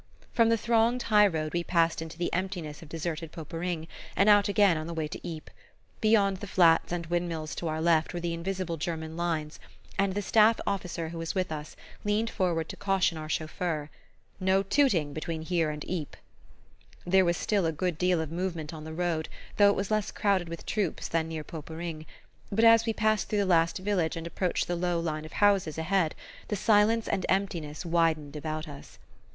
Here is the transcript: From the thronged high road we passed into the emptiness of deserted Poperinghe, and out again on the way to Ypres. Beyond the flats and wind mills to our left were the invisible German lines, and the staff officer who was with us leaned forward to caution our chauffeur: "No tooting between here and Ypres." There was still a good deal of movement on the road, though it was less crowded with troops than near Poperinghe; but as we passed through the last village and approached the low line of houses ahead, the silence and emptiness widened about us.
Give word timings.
From 0.33 0.49
the 0.49 0.57
thronged 0.57 1.03
high 1.03 1.27
road 1.27 1.53
we 1.53 1.63
passed 1.63 2.01
into 2.01 2.17
the 2.17 2.33
emptiness 2.33 2.81
of 2.81 2.89
deserted 2.89 3.31
Poperinghe, 3.31 3.87
and 4.15 4.29
out 4.29 4.49
again 4.49 4.75
on 4.75 4.87
the 4.87 4.95
way 4.95 5.07
to 5.07 5.19
Ypres. 5.19 5.53
Beyond 6.01 6.37
the 6.37 6.47
flats 6.47 6.91
and 6.91 7.05
wind 7.05 7.29
mills 7.29 7.53
to 7.53 7.67
our 7.67 7.79
left 7.79 8.11
were 8.11 8.19
the 8.19 8.33
invisible 8.33 8.77
German 8.77 9.15
lines, 9.15 9.59
and 9.99 10.15
the 10.15 10.23
staff 10.23 10.59
officer 10.65 11.09
who 11.09 11.19
was 11.19 11.35
with 11.35 11.51
us 11.51 11.75
leaned 12.03 12.31
forward 12.31 12.67
to 12.69 12.75
caution 12.75 13.15
our 13.15 13.29
chauffeur: 13.29 13.91
"No 14.39 14.63
tooting 14.63 15.13
between 15.13 15.43
here 15.43 15.69
and 15.69 15.83
Ypres." 15.85 16.19
There 17.05 17.23
was 17.23 17.37
still 17.37 17.67
a 17.67 17.71
good 17.71 17.99
deal 17.99 18.21
of 18.21 18.31
movement 18.31 18.73
on 18.73 18.85
the 18.85 18.93
road, 18.95 19.29
though 19.57 19.69
it 19.69 19.75
was 19.75 19.91
less 19.91 20.09
crowded 20.09 20.49
with 20.49 20.65
troops 20.65 21.07
than 21.07 21.27
near 21.27 21.43
Poperinghe; 21.43 22.07
but 22.51 22.63
as 22.65 22.87
we 22.87 22.91
passed 22.93 23.29
through 23.29 23.37
the 23.37 23.45
last 23.45 23.77
village 23.77 24.17
and 24.17 24.25
approached 24.25 24.67
the 24.67 24.75
low 24.75 24.99
line 24.99 25.25
of 25.25 25.33
houses 25.33 25.77
ahead, 25.77 26.15
the 26.47 26.55
silence 26.55 27.07
and 27.07 27.23
emptiness 27.29 27.85
widened 27.85 28.35
about 28.35 28.67
us. 28.67 28.97